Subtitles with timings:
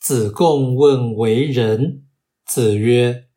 [0.00, 2.06] 子贡问为人，
[2.46, 3.28] 子曰：“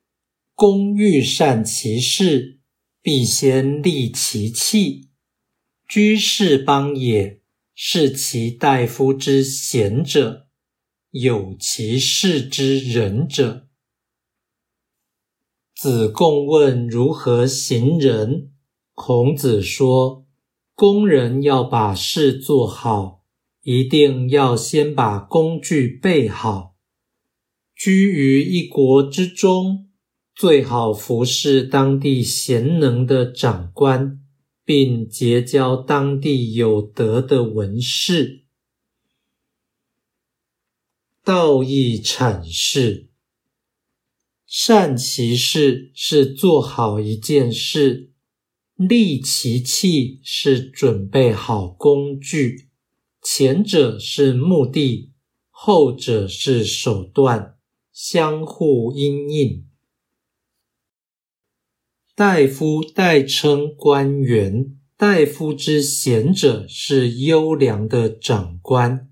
[0.55, 2.61] 公欲善其事，
[3.01, 5.09] 必先利其器。
[5.85, 7.41] 居士邦也，
[7.75, 10.47] 是其大夫之贤者，
[11.11, 13.67] 有其事之仁者。”
[15.75, 18.53] 子贡问如何行仁，
[18.93, 20.25] 孔子说
[20.73, 23.21] ：“工人要把事做好。”
[23.63, 26.75] 一定要先把工具备好。
[27.75, 29.89] 居于一国之中，
[30.35, 34.19] 最好服侍当地贤能的长官，
[34.65, 38.43] 并结交当地有德的文士。
[41.23, 43.07] 道义阐释：
[44.45, 48.11] 善其事是做好一件事，
[48.75, 52.67] 利其器是准备好工具。
[53.23, 55.13] 前者是目的，
[55.49, 57.55] 后者是手段，
[57.93, 59.65] 相互因应。
[62.13, 69.09] 大夫代称官员，大夫之贤者是优良的长官，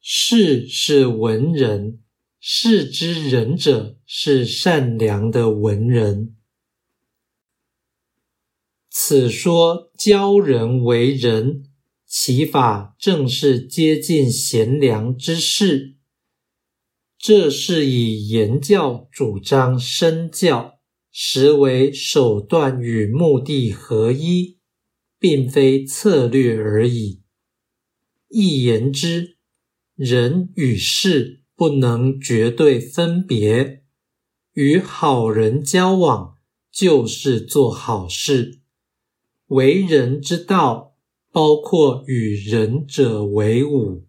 [0.00, 2.00] 士是文人，
[2.40, 6.34] 士之仁者是善良的文人。
[8.90, 11.65] 此说教人为人。
[12.18, 15.96] 其法正是接近贤良之事，
[17.18, 20.78] 这是以言教主张身教，
[21.12, 24.56] 实为手段与目的合一，
[25.18, 27.20] 并非策略而已。
[28.30, 29.36] 一言之，
[29.94, 33.84] 人与事不能绝对分别，
[34.54, 36.36] 与好人交往
[36.72, 38.60] 就是做好事，
[39.48, 40.95] 为人之道。
[41.36, 44.06] 包括与仁者为伍。